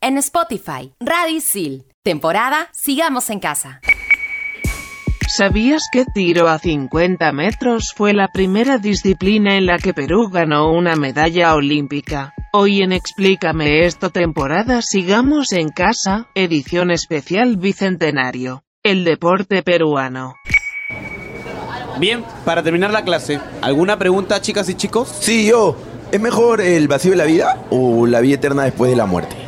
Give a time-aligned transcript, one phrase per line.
[0.00, 1.84] En Spotify, Radisil.
[2.04, 3.80] Temporada Sigamos en Casa.
[5.26, 10.70] ¿Sabías que tiro a 50 metros fue la primera disciplina en la que Perú ganó
[10.70, 12.32] una medalla olímpica?
[12.52, 18.62] Hoy en Explícame esto temporada Sigamos en Casa, edición especial Bicentenario.
[18.84, 20.36] El deporte peruano.
[21.98, 25.08] Bien, para terminar la clase, ¿alguna pregunta chicas y chicos?
[25.08, 25.76] Sí, yo.
[26.12, 29.47] ¿Es mejor el vacío de la vida o la vida eterna después de la muerte?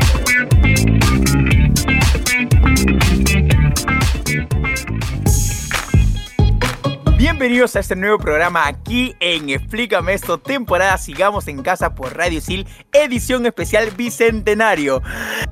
[7.41, 12.39] Bienvenidos a este nuevo programa aquí en Explícame esto, temporada Sigamos en Casa por Radio
[12.45, 15.01] Sil, edición especial Bicentenario.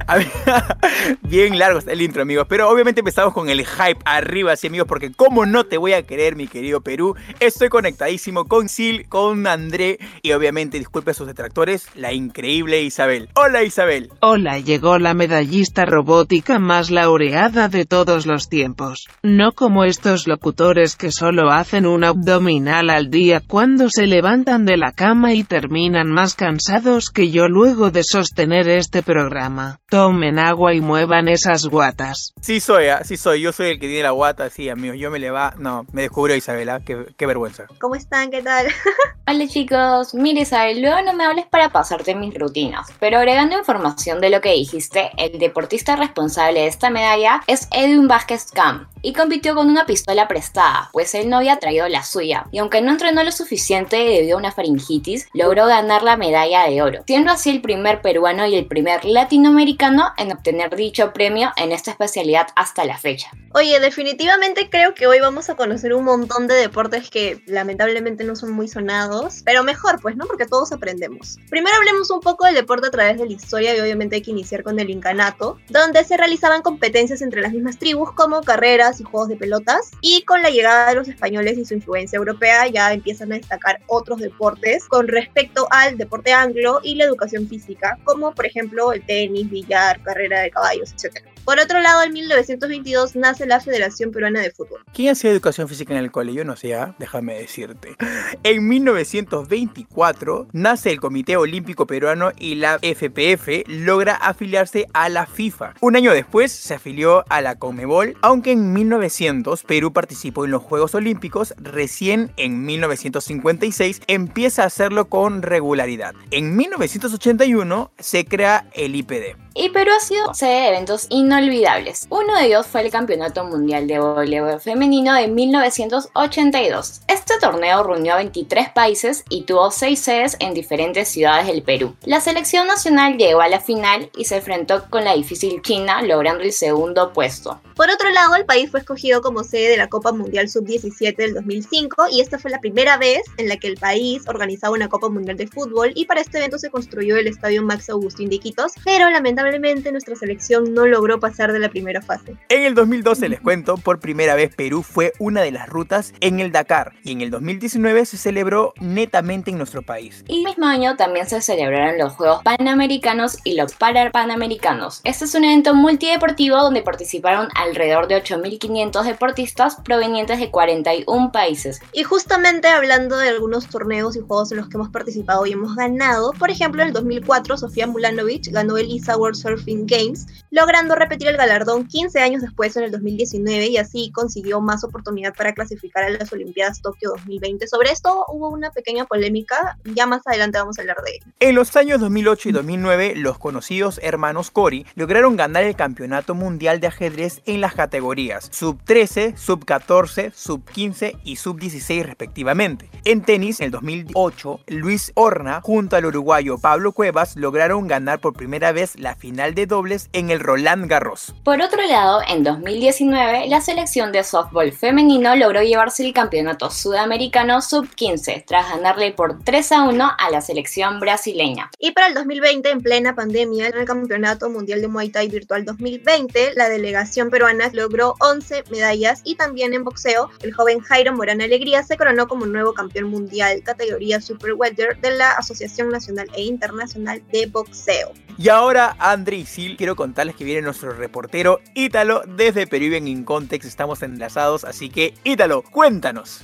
[1.23, 4.87] Bien largo está el intro, amigos, pero obviamente empezamos con el hype arriba, sí, amigos,
[4.87, 9.47] porque como no te voy a querer, mi querido Perú, estoy conectadísimo con Sil, con
[9.47, 13.29] André y obviamente, disculpe a sus detractores, la increíble Isabel.
[13.33, 14.11] Hola Isabel.
[14.19, 19.07] Hola, llegó la medallista robótica más laureada de todos los tiempos.
[19.23, 24.77] No como estos locutores que solo hacen un abdominal al día cuando se levantan de
[24.77, 29.79] la cama y terminan más cansados que yo luego de sostener este programa.
[29.89, 32.33] Tomen agua y muevan esas guatas.
[32.41, 33.03] Sí soy, ¿ah?
[33.03, 35.53] sí soy, yo soy el que tiene la guata, sí, amigos, yo me le va,
[35.57, 37.65] no, me descubrió Isabela, qué, qué vergüenza.
[37.79, 38.31] ¿Cómo están?
[38.31, 38.67] ¿Qué tal?
[39.27, 44.21] Hola chicos, mire Isabel, luego no me hables para pasarte mis rutinas, pero agregando información
[44.21, 49.13] de lo que dijiste, el deportista responsable de esta medalla es Edwin Vázquez Camp y
[49.13, 52.91] compitió con una pistola prestada, pues él no había traído la suya, y aunque no
[52.91, 57.49] entrenó lo suficiente debido a una faringitis, logró ganar la medalla de oro, siendo así
[57.49, 62.85] el primer peruano y el primer latinoamericano en obtener dicho premio en esta especialidad hasta
[62.85, 63.31] la fecha.
[63.51, 68.35] Oye, definitivamente creo que hoy vamos a conocer un montón de deportes que lamentablemente no
[68.35, 70.27] son muy sonados, pero mejor pues, ¿no?
[70.27, 71.37] Porque todos aprendemos.
[71.49, 74.29] Primero hablemos un poco del deporte a través de la historia y obviamente hay que
[74.29, 79.03] iniciar con el incanato, donde se realizaban competencias entre las mismas tribus como carreras y
[79.03, 82.93] juegos de pelotas, y con la llegada de los españoles y su influencia europea ya
[82.93, 88.35] empiezan a destacar otros deportes con respecto al deporte anglo y la educación física, como
[88.35, 91.28] por ejemplo el tenis, billar, carrera de caballos, etc.
[91.45, 94.81] Por otro lado, en 1922 nace la Federación Peruana de Fútbol.
[94.93, 96.33] ¿Quién hacía educación física en el cole?
[96.33, 96.95] Yo no sé, ¿ah?
[96.99, 97.95] déjame decirte.
[98.43, 105.73] En 1924 nace el Comité Olímpico Peruano y la FPF logra afiliarse a la FIFA.
[105.81, 110.61] Un año después se afilió a la Conmebol, aunque en 1900 Perú participó en los
[110.61, 116.13] Juegos Olímpicos, recién en 1956 empieza a hacerlo con regularidad.
[116.31, 119.35] En 1981 se crea el IPD.
[119.55, 122.07] Y Perú ha sido sede de eventos inolvidables.
[122.09, 127.01] Uno de ellos fue el Campeonato Mundial de Voleibol Femenino de 1982.
[127.07, 131.95] Este torneo reunió a 23 países y tuvo 6 sedes en diferentes ciudades del Perú.
[132.03, 136.43] La selección nacional llegó a la final y se enfrentó con la difícil China, logrando
[136.43, 137.61] el segundo puesto.
[137.75, 141.35] Por otro lado, el país fue escogido como sede de la Copa Mundial Sub-17 del
[141.35, 145.09] 2005 y esta fue la primera vez en la que el país organizaba una Copa
[145.09, 148.39] Mundial de Fútbol y para este evento se construyó el Estadio Max Agustín de
[148.83, 152.35] pero lamentablemente nuestra selección no logró pasar de la primera fase.
[152.49, 156.39] En el 2012, les cuento, por primera vez Perú fue una de las rutas en
[156.39, 160.23] el Dakar y en el 2019 se celebró netamente en nuestro país.
[160.27, 165.01] Y el mismo año también se celebraron los Juegos Panamericanos y los Parapanamericanos.
[165.03, 171.81] Este es un evento multideportivo donde participaron alrededor de 8.500 deportistas provenientes de 41 países.
[171.93, 175.75] Y justamente hablando de algunos torneos y juegos en los que hemos participado y hemos
[175.75, 180.95] ganado, por ejemplo, en el 2004 Sofía Mulanovic ganó el ISA World Surfing Games, logrando
[181.09, 185.53] repetir el galardón 15 años después en el 2019 y así consiguió más oportunidad para
[185.53, 187.67] clasificar a las Olimpiadas Tokio 2020.
[187.67, 191.25] Sobre esto hubo una pequeña polémica, ya más adelante vamos a hablar de ello.
[191.39, 196.79] En los años 2008 y 2009, los conocidos hermanos Cori lograron ganar el Campeonato Mundial
[196.79, 202.87] de Ajedrez en las categorías Sub 13, Sub 14, Sub 15 y Sub 16 respectivamente.
[203.03, 208.33] En tenis, en el 2008, Luis Horna junto al uruguayo Pablo Cuevas lograron ganar por
[208.33, 211.33] primera vez la final de dobles en el Roland Garros carros.
[211.43, 217.61] Por otro lado, en 2019, la selección de softball femenino logró llevarse el campeonato sudamericano
[217.61, 221.69] sub-15 tras ganarle por 3 a 1 a la selección brasileña.
[221.79, 225.63] Y para el 2020, en plena pandemia, en el Campeonato Mundial de Muay Thai Virtual
[225.65, 231.41] 2020, la delegación peruana logró 11 medallas y también en boxeo, el joven Jairo Morán
[231.41, 236.43] Alegría se coronó como nuevo campeón mundial categoría Super Welter de la Asociación Nacional e
[236.43, 238.13] Internacional de Boxeo.
[238.37, 243.23] Y ahora, André y Sil, quiero contarles que viene nuestro reportero Ítalo desde Peruvian In
[243.23, 243.67] Context.
[243.67, 246.43] Estamos enlazados, así que Ítalo, cuéntanos.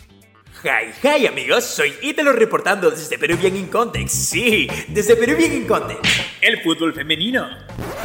[0.63, 4.15] Hi, hi amigos, soy Ítalo reportando desde Peruvian In Context.
[4.15, 6.05] Sí, desde Peruvian In Context.
[6.41, 7.47] El fútbol femenino.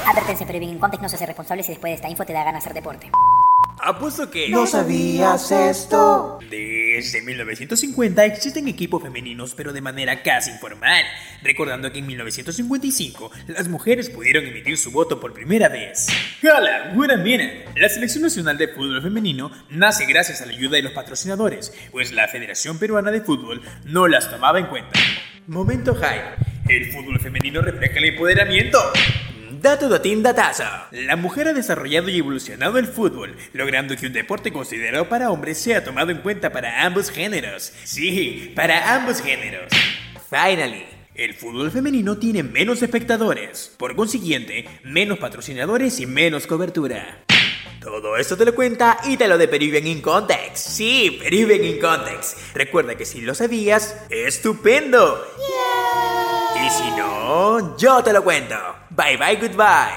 [0.06, 2.44] Advertencia, Peruvian In Context no se hace responsable si después de esta info te da
[2.44, 3.10] ganas de hacer deporte.
[3.82, 4.48] Apuesto que...
[4.50, 6.38] ¿No sabías esto?
[6.50, 11.02] Desde 1950 existen equipos femeninos, pero de manera casi informal.
[11.42, 16.08] Recordando que en 1955 las mujeres pudieron emitir su voto por primera vez.
[16.42, 17.64] Hola, wait a minute.
[17.76, 22.12] La Selección Nacional de Fútbol Femenino nace gracias a la ayuda de los patrocinadores, pues
[22.12, 24.98] la Federación Peruana de Fútbol no las tomaba en cuenta.
[25.46, 26.20] Momento high.
[26.68, 28.78] El fútbol femenino refleja el empoderamiento.
[29.60, 30.64] Dato datín datazo.
[30.90, 35.58] La mujer ha desarrollado y evolucionado el fútbol, logrando que un deporte considerado para hombres
[35.58, 37.70] sea tomado en cuenta para ambos géneros.
[37.84, 39.70] Sí, para ambos géneros.
[40.30, 40.86] Finally.
[41.14, 47.26] El fútbol femenino tiene menos espectadores, por consiguiente, menos patrocinadores y menos cobertura.
[47.82, 50.68] Todo esto te lo cuenta y te lo de Peruvian in Context.
[50.68, 52.38] Sí, Peruvian in Context.
[52.54, 55.22] Recuerda que si lo sabías, estupendo.
[56.70, 58.54] Y si no, yo te lo cuento.
[58.90, 59.92] Bye bye, goodbye.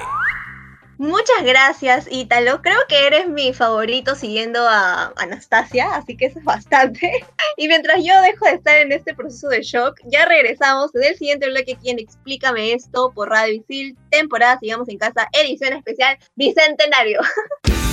[0.98, 2.64] Muchas gracias, Ítalo.
[2.64, 7.26] Creo que eres mi favorito siguiendo a Anastasia, así que eso es bastante.
[7.58, 11.48] Y mientras yo dejo de estar en este proceso de shock, ya regresamos del siguiente
[11.48, 17.20] bloque aquí en Explícame esto por Radio Isil, temporada Sigamos en Casa, edición especial Bicentenario.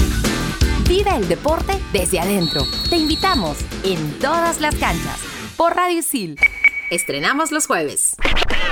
[0.89, 2.63] Vive el deporte desde adentro.
[2.89, 5.21] Te invitamos en todas las canchas
[5.59, 6.39] por Radio Isil.
[6.91, 8.17] Estrenamos los jueves.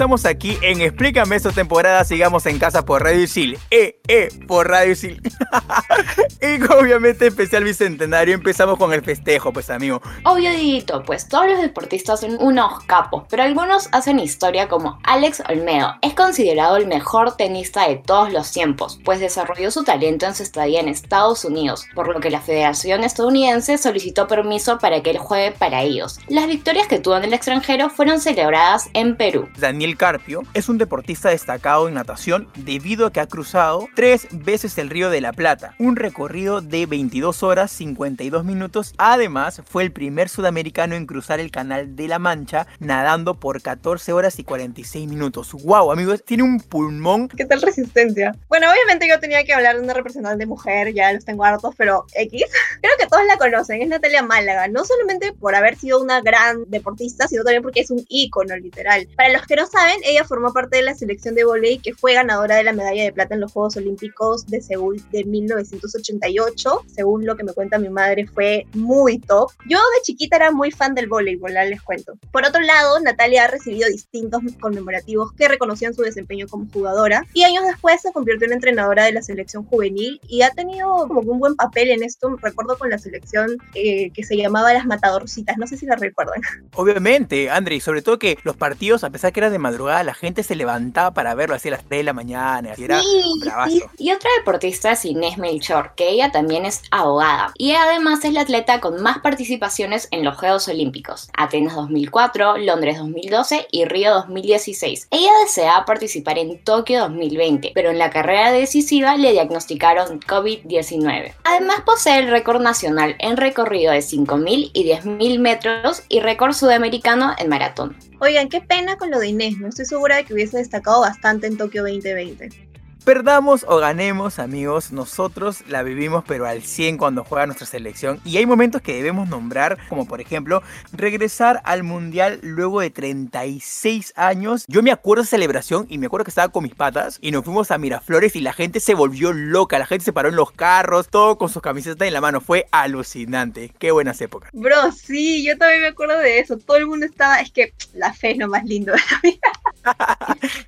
[0.00, 3.58] Regresamos aquí en Explícame esta temporada, sigamos en casa por Radio Isil.
[3.70, 5.20] Eh, eh, por Radio Isil.
[6.40, 10.00] y obviamente especial bicentenario, empezamos con el festejo, pues amigo.
[10.24, 15.42] Obvio, Didito, pues todos los deportistas son unos capos, pero algunos hacen historia como Alex
[15.50, 15.92] Olmedo.
[16.00, 20.42] Es considerado el mejor tenista de todos los tiempos, pues desarrolló su talento en su
[20.42, 25.18] estadía en Estados Unidos, por lo que la Federación Estadounidense solicitó permiso para que él
[25.18, 26.18] juegue para ellos.
[26.28, 29.46] Las victorias que tuvo en el extranjero fueron celebradas en Perú.
[29.58, 34.78] Daniel Carpio es un deportista destacado en natación debido a que ha cruzado tres veces
[34.78, 38.94] el Río de la Plata, un recorrido de 22 horas 52 minutos.
[38.98, 44.12] Además, fue el primer sudamericano en cruzar el Canal de la Mancha nadando por 14
[44.12, 45.52] horas y 46 minutos.
[45.52, 46.22] ¡Wow, amigos!
[46.24, 47.28] Tiene un pulmón.
[47.28, 48.34] ¿Qué tal resistencia?
[48.48, 52.06] Bueno, obviamente yo tenía que hablar de una representante mujer, ya los tengo hartos, pero
[52.14, 52.44] X.
[52.80, 56.64] Creo que todos la conocen, es Natalia Málaga, no solamente por haber sido una gran
[56.68, 59.08] deportista, sino también porque es un ícono, literal.
[59.16, 62.14] Para los que no saben, ella formó parte de la selección de volei que fue
[62.14, 66.84] ganadora de la medalla de plata en los Juegos Olímpicos de Seúl de 1988.
[66.94, 69.50] Según lo que me cuenta mi madre, fue muy top.
[69.68, 72.14] Yo de chiquita era muy fan del voleibol, les cuento.
[72.32, 77.44] Por otro lado, Natalia ha recibido distintos conmemorativos que reconocían su desempeño como jugadora y
[77.44, 81.38] años después se convirtió en entrenadora de la selección juvenil y ha tenido como un
[81.38, 82.36] buen papel en esto.
[82.40, 86.40] Recuerdo con la selección eh, que se llamaba las Matadorcitas, no sé si la recuerdan.
[86.74, 90.14] Obviamente, André, y sobre todo que los partidos, a pesar que eran de madrugada, la
[90.14, 93.22] gente se levantaba para verlo así a las 3 de la mañana, así era Sí,
[93.40, 93.70] bravazo.
[93.70, 93.82] sí.
[93.98, 97.52] Y otra deportista es Inés Melchor, que ella también es abogada.
[97.56, 101.28] Y además es la atleta con más participaciones en los Juegos Olímpicos.
[101.36, 105.08] Atenas 2004, Londres 2012 y Río 2016.
[105.10, 111.32] Ella deseaba participar en Tokio 2020, pero en la carrera decisiva le diagnosticaron COVID-19.
[111.44, 117.32] Además posee el récord nacional en recorrido de 5.000 y 10.000 metros y récord sudamericano
[117.38, 117.96] en maratón.
[118.22, 121.46] Oigan, qué pena con lo de Inés, no estoy segura de que hubiese destacado bastante
[121.46, 122.69] en Tokio 2020.
[123.10, 128.36] Perdamos o ganemos, amigos, nosotros la vivimos pero al 100 cuando juega nuestra selección y
[128.36, 130.62] hay momentos que debemos nombrar, como por ejemplo,
[130.92, 134.64] regresar al Mundial luego de 36 años.
[134.68, 137.44] Yo me acuerdo de celebración y me acuerdo que estaba con mis patas y nos
[137.44, 140.52] fuimos a Miraflores y la gente se volvió loca, la gente se paró en los
[140.52, 144.50] carros, todo con sus camisetas en la mano, fue alucinante, qué buenas épocas.
[144.52, 146.58] Bro, sí, yo también me acuerdo de eso.
[146.58, 149.50] Todo el mundo estaba, es que la fe es lo más lindo de la vida.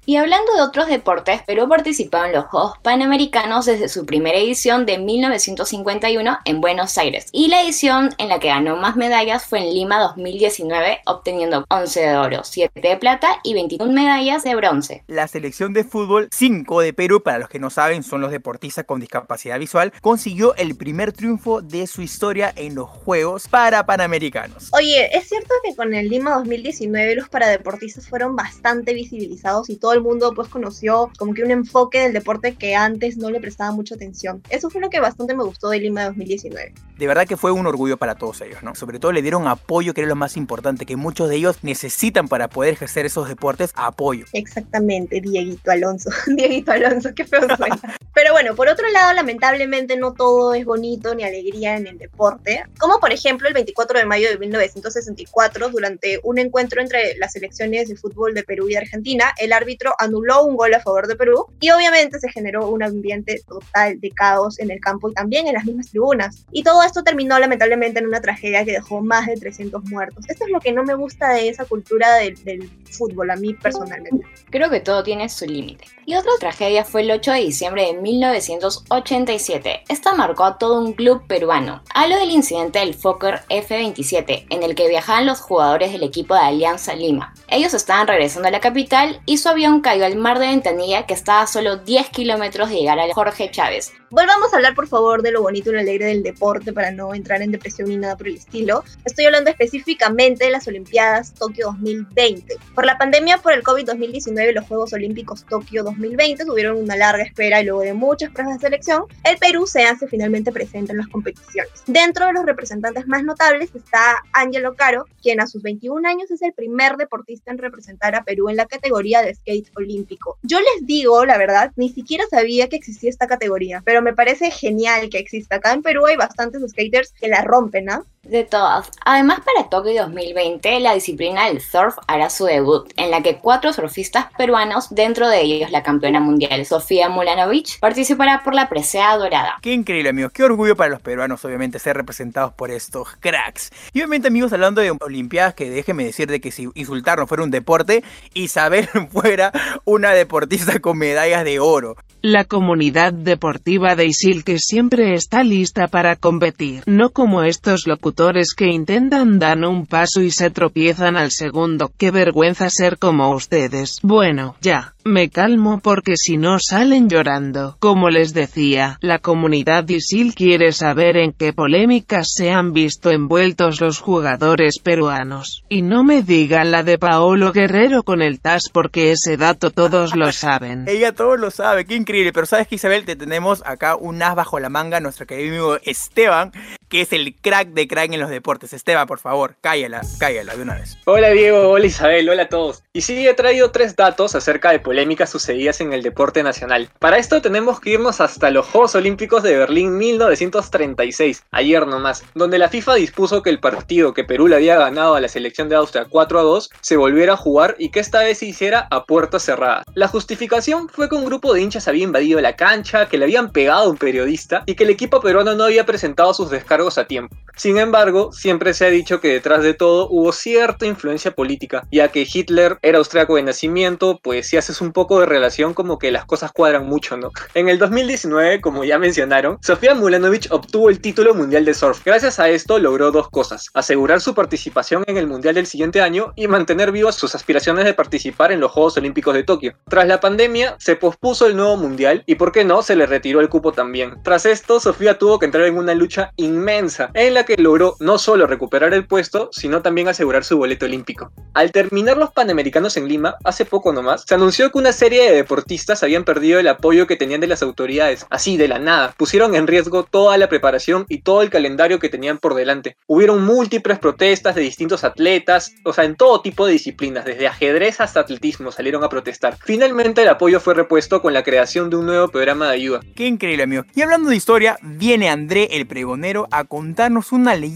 [0.06, 4.86] Y hablando de otros deportes, Perú participó en los Juegos Panamericanos desde su primera edición
[4.86, 7.26] de 1951 en Buenos Aires.
[7.32, 12.00] Y la edición en la que ganó más medallas fue en Lima 2019, obteniendo 11
[12.00, 15.04] de oro, 7 de plata y 21 medallas de bronce.
[15.06, 18.84] La selección de fútbol 5 de Perú, para los que no saben, son los deportistas
[18.84, 24.70] con discapacidad visual, consiguió el primer triunfo de su historia en los Juegos para Panamericanos.
[24.72, 29.92] Oye, es cierto que con el Lima 2019 los paradeportistas fueron bastante visibilizados y todo
[29.92, 33.72] el mundo pues conoció como que un enfoque del deporte que antes no le prestaba
[33.72, 34.42] mucha atención.
[34.48, 36.74] Eso fue lo que bastante me gustó de Lima 2019.
[36.98, 38.74] De verdad que fue un orgullo para todos ellos, ¿no?
[38.74, 42.28] Sobre todo le dieron apoyo, que era lo más importante, que muchos de ellos necesitan
[42.28, 44.26] para poder ejercer esos deportes apoyo.
[44.32, 46.10] Exactamente, Dieguito Alonso.
[46.36, 47.80] Dieguito Alonso, qué feo suena.
[48.14, 52.64] Pero bueno, por otro lado, lamentablemente no todo es bonito ni alegría en el deporte.
[52.78, 57.88] Como por ejemplo el 24 de mayo de 1964, durante un encuentro entre las selecciones
[57.88, 61.46] de fútbol de Perú y Argentina, el árbitro anuló un gol a favor de Perú
[61.60, 65.54] y obviamente se generó un ambiente total de caos en el campo y también en
[65.54, 66.44] las mismas tribunas.
[66.52, 70.28] Y todo esto terminó lamentablemente en una tragedia que dejó más de 300 muertos.
[70.28, 73.54] Esto es lo que no me gusta de esa cultura del, del fútbol, a mí
[73.54, 74.26] personalmente.
[74.50, 75.86] Creo que todo tiene su límite.
[76.04, 79.84] Y otra tragedia fue el 8 de diciembre de 1987.
[79.88, 81.82] Esta marcó a todo un club peruano.
[81.94, 86.40] Hablo del incidente del Fokker F-27, en el que viajaban los jugadores del equipo de
[86.40, 87.34] Alianza Lima.
[87.48, 91.14] Ellos estaban regresando a la capital y su avión cayó al mar de Ventanilla que
[91.14, 93.92] estaba a solo 10 kilómetros de llegar al Jorge Chávez.
[94.12, 97.14] Volvamos a hablar por favor de lo bonito y lo alegre del deporte para no
[97.14, 98.84] entrar en depresión ni nada por el estilo.
[99.06, 102.58] Estoy hablando específicamente de las Olimpiadas Tokio 2020.
[102.74, 107.62] Por la pandemia por el COVID-2019 los Juegos Olímpicos Tokio 2020 tuvieron una larga espera
[107.62, 111.08] y luego de muchas pruebas de selección, el Perú se hace finalmente presente en las
[111.08, 111.72] competiciones.
[111.86, 116.42] Dentro de los representantes más notables está Angelo Caro, quien a sus 21 años es
[116.42, 120.36] el primer deportista en representar a Perú en la categoría de skate olímpico.
[120.42, 124.50] Yo les digo, la verdad, ni siquiera sabía que existía esta categoría, pero me parece
[124.50, 125.56] genial que exista.
[125.56, 128.04] Acá en Perú hay bastantes skaters que la rompen, ¿no?
[128.32, 128.90] De todas.
[129.04, 133.74] Además, para Tokio 2020, la disciplina del surf hará su debut, en la que cuatro
[133.74, 139.58] surfistas peruanos, dentro de ellos la campeona mundial Sofía Mulanovic, participará por la presea dorada.
[139.60, 140.32] Qué increíble, amigos.
[140.32, 143.70] Qué orgullo para los peruanos, obviamente, ser representados por estos cracks.
[143.92, 147.44] Y obviamente, amigos, hablando de Olimpiadas, que déjenme decir de que si insultar no fuera
[147.44, 149.52] un deporte, Isabel fuera
[149.84, 151.96] una deportista con medallas de oro.
[152.22, 158.21] La comunidad deportiva de Isil que siempre está lista para competir, no como estos locutores
[158.56, 161.90] que intentan dar un paso y se tropiezan al segundo.
[161.98, 163.98] Qué vergüenza ser como ustedes.
[164.02, 167.76] Bueno, ya, me calmo porque si no salen llorando.
[167.80, 173.80] Como les decía, la comunidad Isil quiere saber en qué polémicas se han visto envueltos
[173.80, 175.64] los jugadores peruanos.
[175.68, 180.14] Y no me digan la de Paolo Guerrero con el TAS porque ese dato todos
[180.14, 180.84] lo saben.
[180.88, 182.32] Ella todos lo sabe, qué increíble.
[182.32, 185.78] Pero sabes que Isabel, te tenemos acá un as bajo la manga, nuestro querido amigo
[185.84, 186.52] Esteban,
[186.88, 188.72] que es el crack de crack en los deportes.
[188.72, 190.98] Esteban, por favor, cállala, cállala de una vez.
[191.04, 192.82] Hola Diego, hola Isabel, hola a todos.
[192.92, 196.90] Y sí, he traído tres datos acerca de polémicas sucedidas en el deporte nacional.
[196.98, 202.58] Para esto tenemos que irnos hasta los Juegos Olímpicos de Berlín 1936, ayer nomás, donde
[202.58, 205.76] la FIFA dispuso que el partido que Perú le había ganado a la selección de
[205.76, 209.04] Austria 4 a 2 se volviera a jugar y que esta vez se hiciera a
[209.04, 209.84] puerta cerrada.
[209.94, 213.52] La justificación fue que un grupo de hinchas había invadido la cancha, que le habían
[213.52, 217.06] pegado a un periodista y que el equipo peruano no había presentado sus descargos a
[217.06, 217.36] tiempo.
[217.56, 217.91] Sin embargo,
[218.32, 222.78] siempre se ha dicho que detrás de todo hubo cierta influencia política, ya que Hitler
[222.80, 226.52] era austriaco de nacimiento, pues si haces un poco de relación como que las cosas
[226.52, 227.30] cuadran mucho, ¿no?
[227.54, 232.02] En el 2019, como ya mencionaron, Sofía Mulanovic obtuvo el título mundial de surf.
[232.04, 236.32] Gracias a esto logró dos cosas, asegurar su participación en el mundial del siguiente año
[236.34, 239.74] y mantener vivas sus aspiraciones de participar en los Juegos Olímpicos de Tokio.
[239.88, 243.40] Tras la pandemia, se pospuso el nuevo mundial y por qué no, se le retiró
[243.40, 244.14] el cupo también.
[244.22, 248.18] Tras esto, Sofía tuvo que entrar en una lucha inmensa, en la que logró no
[248.18, 251.32] solo recuperar el puesto, sino también asegurar su boleto olímpico.
[251.54, 255.36] Al terminar los Panamericanos en Lima, hace poco nomás, se anunció que una serie de
[255.36, 259.14] deportistas habían perdido el apoyo que tenían de las autoridades, así de la nada.
[259.16, 262.96] Pusieron en riesgo toda la preparación y todo el calendario que tenían por delante.
[263.06, 268.00] Hubieron múltiples protestas de distintos atletas, o sea, en todo tipo de disciplinas, desde ajedrez
[268.00, 269.56] hasta atletismo, salieron a protestar.
[269.64, 273.00] Finalmente el apoyo fue repuesto con la creación de un nuevo programa de ayuda.
[273.16, 273.84] Qué increíble, amigo.
[273.94, 277.71] Y hablando de historia, viene André el pregonero a contarnos una leyenda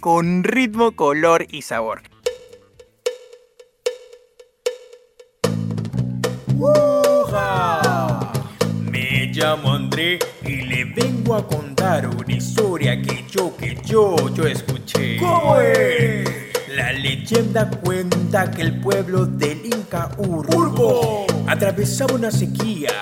[0.00, 2.02] con ritmo, color y sabor.
[8.90, 14.46] Me llamo André y le vengo a contar una historia que yo, que yo, yo
[14.46, 15.18] escuché.
[15.18, 16.24] ¿Cómo es?
[16.74, 22.92] La leyenda cuenta que el pueblo del Inca Urgo, atravesaba una sequía.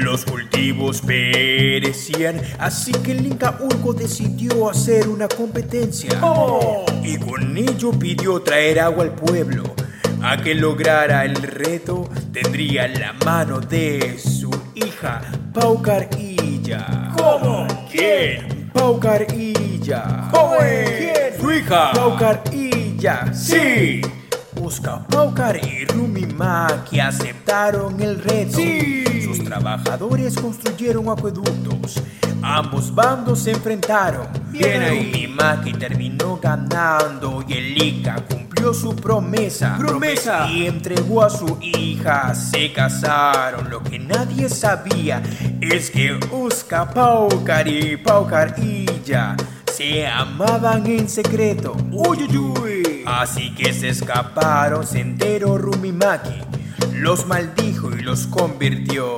[0.00, 6.10] Los cultivos perecían, así que el Inca Urgo decidió hacer una competencia.
[7.02, 9.64] Y con ello pidió traer agua al pueblo.
[10.22, 15.20] A que lograra el reto, tendría la mano de su hija,
[15.52, 17.12] Paucarilla.
[17.16, 17.66] ¿Cómo?
[17.90, 18.70] ¿Quién?
[18.72, 20.28] Paucarilla.
[20.30, 21.38] ¿Cómo es?
[21.38, 21.92] Su hija.
[21.92, 23.32] Paucarilla.
[23.34, 24.00] Sí.
[24.72, 28.56] Usca Paucar y Rumimaki aceptaron el reto.
[29.22, 32.02] Sus trabajadores construyeron acueductos.
[32.40, 34.28] Ambos bandos se enfrentaron.
[34.50, 34.88] Bien.
[34.88, 39.76] Rumimaki terminó ganando y el Ica cumplió su promesa.
[39.78, 40.48] ¡Promesa!
[40.48, 42.34] Y entregó a su hija.
[42.34, 43.68] Se casaron.
[43.68, 45.22] Lo que nadie sabía
[45.60, 49.36] es que Usca Paucar y Paucarilla
[49.70, 51.76] se amaban en secreto.
[51.90, 52.71] Uy, uy, uy.
[53.14, 56.40] Así que se escaparon, se enteró Rumimaki.
[56.94, 59.16] Los maldijo y los convirtió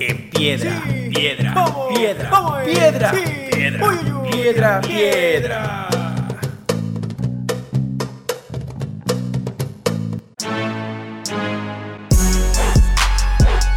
[0.00, 2.72] en piedra, piedra, Vamos, piedra, vamos, eh.
[2.72, 3.22] piedra, Sí.
[3.52, 4.30] piedra, Uy, uy, uy.
[4.30, 5.88] piedra, piedra.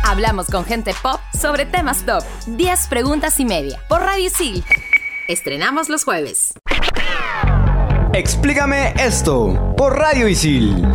[0.04, 2.24] Hablamos con gente pop sobre temas top.
[2.48, 3.82] 10 preguntas y media.
[3.90, 4.64] Por Radio Isil.
[5.28, 6.45] Estrenamos los jueves.
[8.16, 10.88] Explícame esto por Radio Isil.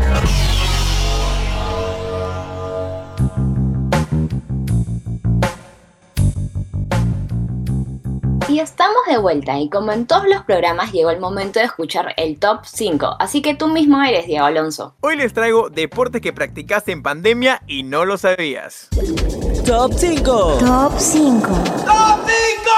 [8.49, 12.15] Y estamos de vuelta y como en todos los programas llegó el momento de escuchar
[12.17, 14.95] el top 5, así que tú mismo eres Diego Alonso.
[15.03, 18.89] Hoy les traigo deportes que practicaste en pandemia y no lo sabías.
[19.67, 20.57] Top 5.
[20.61, 21.49] Top 5.
[21.85, 22.71] Top 5.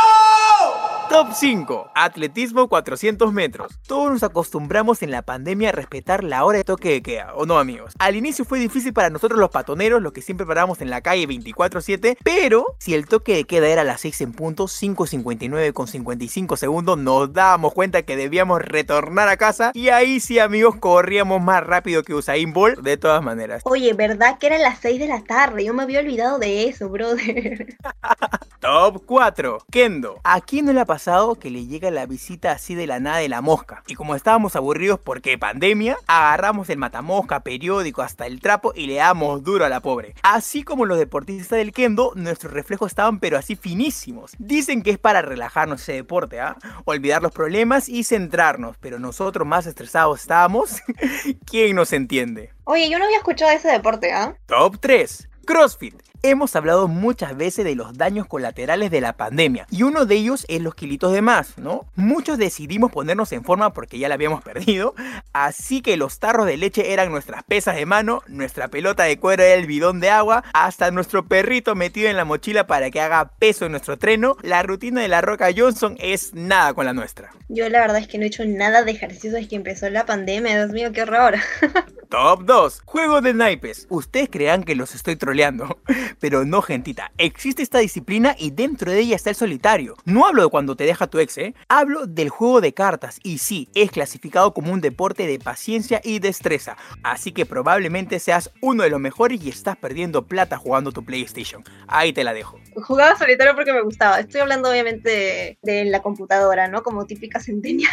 [1.95, 3.79] Atletismo 400 metros.
[3.87, 7.45] Todos nos acostumbramos en la pandemia a respetar la hora de toque de queda, ¿o
[7.45, 7.93] no amigos?
[7.99, 11.27] Al inicio fue difícil para nosotros los patoneros, los que siempre paramos en la calle
[11.27, 15.87] 24/7, pero si el toque de queda era a las 6 en punto, 5.59 con
[15.87, 21.43] 55 segundos, nos dábamos cuenta que debíamos retornar a casa y ahí sí amigos corríamos
[21.43, 23.61] más rápido que Usain Bolt de todas maneras.
[23.67, 25.63] Oye, ¿verdad que eran las 6 de la tarde?
[25.63, 27.77] Yo me había olvidado de eso, brother.
[28.61, 29.59] Top 4.
[29.71, 30.21] Kendo.
[30.25, 33.17] ¿A quién no le ha pasado que le llega la visita así de la nada
[33.17, 33.83] de la mosca?
[33.89, 38.95] Y como estábamos aburridos porque pandemia, agarramos el matamosca, periódico, hasta el trapo y le
[38.95, 40.15] damos duro a la pobre.
[40.23, 44.31] Así como los deportistas del Kendo, nuestros reflejos estaban pero así finísimos.
[44.39, 46.57] Dicen que es para relajarnos ese deporte, ¿ah?
[46.85, 50.83] Olvidar los problemas y centrarnos, pero nosotros más estresados estábamos.
[51.47, 52.53] ¿Quién nos entiende?
[52.63, 54.37] Oye, yo no había escuchado ese deporte, ¿ah?
[54.47, 55.29] Top 3.
[55.47, 56.12] CrossFit.
[56.25, 60.47] Hemos hablado muchas veces de los daños colaterales de la pandemia y uno de ellos
[60.49, 61.85] es los kilitos de más, ¿no?
[61.97, 64.95] Muchos decidimos ponernos en forma porque ya la habíamos perdido,
[65.33, 69.43] así que los tarros de leche eran nuestras pesas de mano, nuestra pelota de cuero
[69.43, 73.33] era el bidón de agua, hasta nuestro perrito metido en la mochila para que haga
[73.41, 77.33] peso en nuestro treno, la rutina de la Roca Johnson es nada con la nuestra.
[77.49, 80.07] Yo la verdad es que no he hecho nada de ejercicio desde que empezó la
[80.07, 81.35] pandemia, Dios mío, qué horror.
[82.13, 82.83] Top 2.
[82.85, 83.87] Juego de naipes.
[83.89, 85.79] Ustedes crean que los estoy troleando,
[86.19, 87.13] pero no, gentita.
[87.19, 89.97] Existe esta disciplina y dentro de ella está el solitario.
[90.05, 91.55] No hablo de cuando te deja tu ex, ¿eh?
[91.69, 96.19] Hablo del juego de cartas y sí, es clasificado como un deporte de paciencia y
[96.19, 96.77] destreza.
[97.03, 101.65] Así que probablemente seas uno de los mejores y estás perdiendo plata jugando tu PlayStation.
[101.87, 102.59] Ahí te la dejo.
[102.75, 104.21] Jugaba solitario porque me gustaba.
[104.21, 106.83] Estoy hablando obviamente de, la computadora, ¿no?
[106.83, 107.93] Como típica centennial.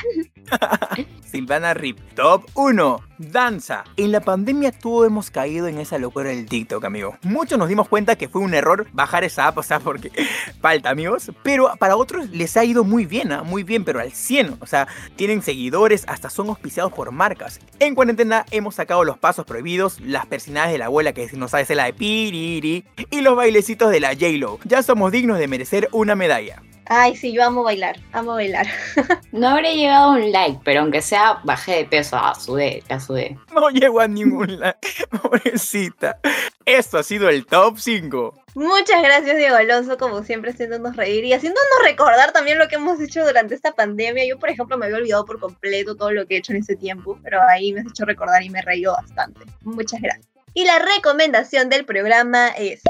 [1.26, 2.00] Silvana Rip.
[2.16, 3.02] Top 1.
[3.18, 3.84] Danza.
[3.98, 7.18] En la pandemia todos hemos caído en esa locura del TikTok, amigo.
[7.24, 10.12] Muchos nos dimos cuenta que fue un error bajar esa app, o sea, porque
[10.62, 11.32] falta, amigos.
[11.44, 13.44] Pero para otros les ha ido muy bien, ¿ah?
[13.44, 14.58] muy bien, pero al 100.
[14.60, 17.60] O sea, tienen seguidores, hasta son auspiciados por marcas.
[17.80, 21.64] En cuarentena hemos sacado los pasos prohibidos, las persinadas de la abuela que no sabe
[21.64, 24.60] hacer la de piriri y los bailecitos de la J-Lo.
[24.66, 26.62] Ya somos dignos de merecer una medalla.
[26.92, 28.66] Ay, sí, yo amo bailar, amo bailar.
[29.32, 33.00] No habré llegado a un like, pero aunque sea bajé de peso, ah, sudé, ya
[33.00, 33.38] sudé.
[33.54, 36.20] No llego a ningún like, pobrecita.
[36.66, 38.44] Esto ha sido el top 5.
[38.56, 43.00] Muchas gracias, Diego Alonso, como siempre, haciéndonos reír y haciéndonos recordar también lo que hemos
[43.00, 44.26] hecho durante esta pandemia.
[44.28, 46.76] Yo, por ejemplo, me había olvidado por completo todo lo que he hecho en ese
[46.76, 49.42] tiempo, pero ahí me has hecho recordar y me he reído bastante.
[49.62, 50.28] Muchas gracias.
[50.56, 52.82] Y la recomendación del programa es...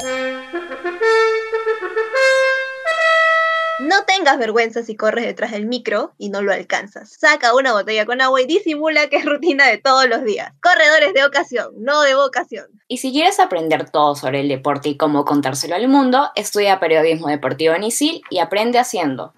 [3.79, 7.15] No tengas vergüenza si corres detrás del micro y no lo alcanzas.
[7.17, 10.51] Saca una botella con agua y disimula que es rutina de todos los días.
[10.61, 12.65] Corredores de ocasión, no de vocación.
[12.89, 17.29] Y si quieres aprender todo sobre el deporte y cómo contárselo al mundo, estudia periodismo
[17.29, 19.33] deportivo en ISIL y aprende haciendo.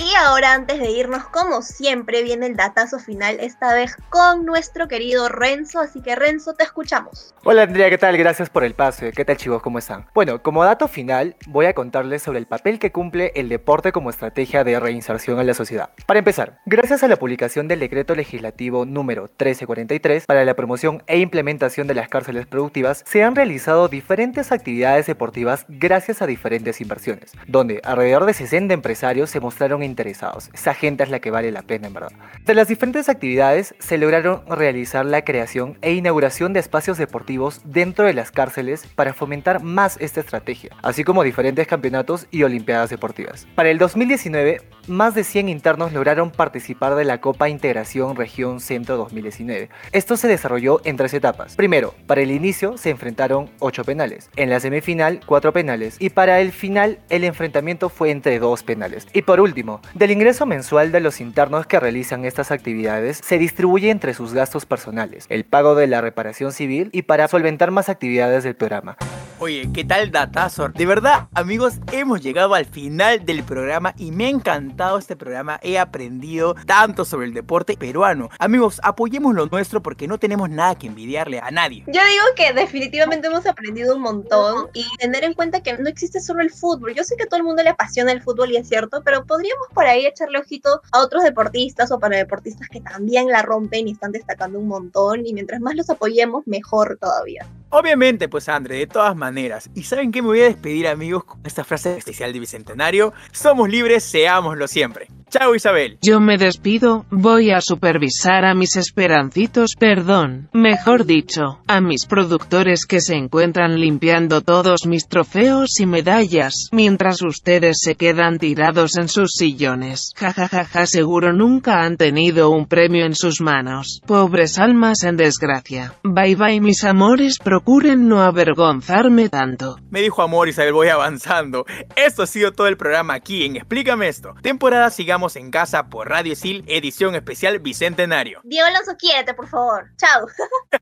[0.00, 4.86] Y ahora antes de irnos, como siempre, viene el datazo final, esta vez con nuestro
[4.86, 7.34] querido Renzo, así que Renzo, te escuchamos.
[7.42, 8.16] Hola Andrea, ¿qué tal?
[8.16, 9.10] Gracias por el pase.
[9.10, 9.60] ¿Qué tal chicos?
[9.60, 10.06] ¿Cómo están?
[10.14, 14.10] Bueno, como dato final, voy a contarles sobre el papel que cumple el deporte como
[14.10, 15.90] estrategia de reinserción en la sociedad.
[16.06, 21.18] Para empezar, gracias a la publicación del decreto legislativo número 1343 para la promoción e
[21.18, 27.32] implementación de las cárceles productivas, se han realizado diferentes actividades deportivas gracias a diferentes inversiones,
[27.48, 30.50] donde alrededor de 60 empresarios se mostraron interesados.
[30.52, 32.12] Esa gente es la que vale la pena, en verdad.
[32.44, 38.04] De las diferentes actividades, se lograron realizar la creación e inauguración de espacios deportivos dentro
[38.04, 43.46] de las cárceles para fomentar más esta estrategia, así como diferentes campeonatos y olimpiadas deportivas.
[43.54, 48.96] Para el 2019, más de 100 internos lograron participar de la Copa Integración Región Centro
[48.96, 49.68] 2019.
[49.92, 51.56] Esto se desarrolló en tres etapas.
[51.56, 56.40] Primero, para el inicio se enfrentaron 8 penales, en la semifinal 4 penales y para
[56.40, 59.06] el final el enfrentamiento fue entre 2 penales.
[59.12, 63.90] Y por último, del ingreso mensual de los internos que realizan estas actividades se distribuye
[63.90, 68.44] entre sus gastos personales, el pago de la reparación civil y para solventar más actividades
[68.44, 68.96] del programa.
[69.40, 70.72] Oye, ¿qué tal Datazor?
[70.72, 75.60] De verdad, amigos, hemos llegado al final del programa y me ha encantado este programa.
[75.62, 78.30] He aprendido tanto sobre el deporte peruano.
[78.40, 81.84] Amigos, apoyemos lo nuestro porque no tenemos nada que envidiarle a nadie.
[81.86, 86.18] Yo digo que definitivamente hemos aprendido un montón y tener en cuenta que no existe
[86.20, 86.94] solo el fútbol.
[86.96, 89.24] Yo sé que a todo el mundo le apasiona el fútbol y es cierto, pero
[89.24, 93.86] podríamos por ahí echarle ojito a otros deportistas o para deportistas que también la rompen
[93.86, 97.46] y están destacando un montón y mientras más los apoyemos, mejor todavía.
[97.70, 99.68] Obviamente, pues André, de todas maneras.
[99.74, 100.22] ¿Y saben qué?
[100.22, 103.12] Me voy a despedir, amigos, con esta frase especial de Bicentenario.
[103.30, 105.08] Somos libres, seámoslo siempre.
[105.30, 105.98] Chao, Isabel.
[106.00, 112.86] Yo me despido, voy a supervisar a mis esperancitos, perdón, mejor dicho, a mis productores
[112.86, 119.08] que se encuentran limpiando todos mis trofeos y medallas, mientras ustedes se quedan tirados en
[119.08, 120.12] sus sillones.
[120.16, 124.00] Jajajaja, ja, ja, seguro nunca han tenido un premio en sus manos.
[124.06, 125.92] Pobres almas en desgracia.
[126.04, 129.76] Bye bye mis amores, procuren no avergonzarme tanto.
[129.90, 131.66] Me dijo amor, Isabel, voy avanzando.
[131.96, 134.32] Esto ha sido todo el programa aquí en Explícame esto.
[134.40, 138.40] Temporada sigamos en casa por Radio Sil, edición especial Bicentenario.
[138.44, 139.90] Diego Alonso, quiérete, por favor.
[139.96, 140.26] Chao.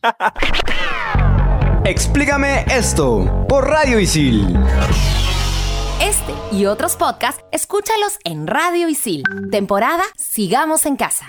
[1.85, 4.59] Explícame esto por Radio Isil.
[6.01, 9.22] Este y otros podcasts, escúchalos en Radio Isil.
[9.51, 11.27] Temporada Sigamos en Casa.